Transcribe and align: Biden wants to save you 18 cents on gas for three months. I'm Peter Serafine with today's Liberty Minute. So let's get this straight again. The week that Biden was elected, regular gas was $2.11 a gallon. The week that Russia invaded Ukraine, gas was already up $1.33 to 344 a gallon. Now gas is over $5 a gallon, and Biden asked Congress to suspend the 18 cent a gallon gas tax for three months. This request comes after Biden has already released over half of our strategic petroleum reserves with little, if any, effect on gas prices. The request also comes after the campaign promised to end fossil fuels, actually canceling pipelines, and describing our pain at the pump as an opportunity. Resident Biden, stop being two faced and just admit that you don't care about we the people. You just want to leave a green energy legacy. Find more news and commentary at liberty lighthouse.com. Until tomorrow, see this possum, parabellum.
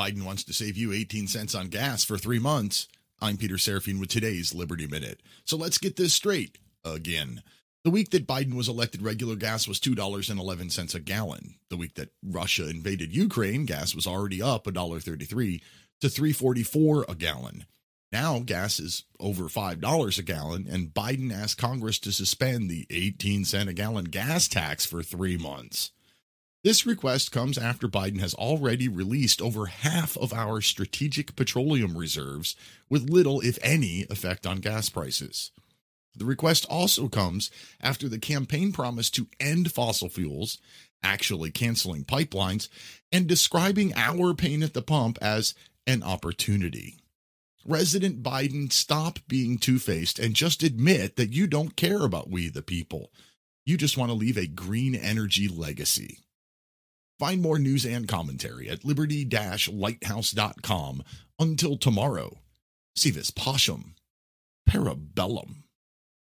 Biden 0.00 0.22
wants 0.22 0.44
to 0.44 0.54
save 0.54 0.78
you 0.78 0.94
18 0.94 1.26
cents 1.26 1.54
on 1.54 1.68
gas 1.68 2.04
for 2.04 2.16
three 2.16 2.38
months. 2.38 2.88
I'm 3.20 3.36
Peter 3.36 3.56
Serafine 3.56 4.00
with 4.00 4.08
today's 4.08 4.54
Liberty 4.54 4.86
Minute. 4.86 5.20
So 5.44 5.58
let's 5.58 5.76
get 5.76 5.96
this 5.96 6.14
straight 6.14 6.56
again. 6.82 7.42
The 7.84 7.90
week 7.90 8.08
that 8.12 8.26
Biden 8.26 8.54
was 8.54 8.66
elected, 8.66 9.02
regular 9.02 9.36
gas 9.36 9.68
was 9.68 9.78
$2.11 9.78 10.94
a 10.94 11.00
gallon. 11.00 11.56
The 11.68 11.76
week 11.76 11.96
that 11.96 12.14
Russia 12.24 12.70
invaded 12.70 13.14
Ukraine, 13.14 13.66
gas 13.66 13.94
was 13.94 14.06
already 14.06 14.40
up 14.40 14.64
$1.33 14.64 15.60
to 16.00 16.08
344 16.08 17.04
a 17.06 17.14
gallon. 17.14 17.66
Now 18.10 18.38
gas 18.38 18.80
is 18.80 19.04
over 19.20 19.44
$5 19.44 20.18
a 20.18 20.22
gallon, 20.22 20.66
and 20.66 20.94
Biden 20.94 21.30
asked 21.30 21.58
Congress 21.58 21.98
to 21.98 22.10
suspend 22.10 22.70
the 22.70 22.86
18 22.88 23.44
cent 23.44 23.68
a 23.68 23.74
gallon 23.74 24.06
gas 24.06 24.48
tax 24.48 24.86
for 24.86 25.02
three 25.02 25.36
months. 25.36 25.90
This 26.62 26.84
request 26.84 27.32
comes 27.32 27.56
after 27.56 27.88
Biden 27.88 28.20
has 28.20 28.34
already 28.34 28.86
released 28.86 29.40
over 29.40 29.66
half 29.66 30.14
of 30.18 30.34
our 30.34 30.60
strategic 30.60 31.34
petroleum 31.34 31.96
reserves 31.96 32.54
with 32.90 33.08
little, 33.08 33.40
if 33.40 33.58
any, 33.62 34.04
effect 34.10 34.46
on 34.46 34.58
gas 34.58 34.90
prices. 34.90 35.52
The 36.14 36.26
request 36.26 36.66
also 36.68 37.08
comes 37.08 37.50
after 37.80 38.10
the 38.10 38.18
campaign 38.18 38.72
promised 38.72 39.14
to 39.14 39.28
end 39.38 39.72
fossil 39.72 40.10
fuels, 40.10 40.58
actually 41.02 41.50
canceling 41.50 42.04
pipelines, 42.04 42.68
and 43.10 43.26
describing 43.26 43.94
our 43.96 44.34
pain 44.34 44.62
at 44.62 44.74
the 44.74 44.82
pump 44.82 45.16
as 45.22 45.54
an 45.86 46.02
opportunity. 46.02 46.98
Resident 47.64 48.22
Biden, 48.22 48.70
stop 48.70 49.18
being 49.28 49.56
two 49.56 49.78
faced 49.78 50.18
and 50.18 50.34
just 50.34 50.62
admit 50.62 51.16
that 51.16 51.32
you 51.32 51.46
don't 51.46 51.76
care 51.76 52.02
about 52.02 52.28
we 52.28 52.50
the 52.50 52.60
people. 52.60 53.12
You 53.64 53.78
just 53.78 53.96
want 53.96 54.10
to 54.10 54.14
leave 54.14 54.36
a 54.36 54.46
green 54.46 54.94
energy 54.94 55.48
legacy. 55.48 56.18
Find 57.20 57.42
more 57.42 57.58
news 57.58 57.84
and 57.84 58.08
commentary 58.08 58.70
at 58.70 58.82
liberty 58.82 59.26
lighthouse.com. 59.68 61.02
Until 61.38 61.76
tomorrow, 61.76 62.38
see 62.96 63.10
this 63.10 63.30
possum, 63.30 63.94
parabellum. 64.66 65.59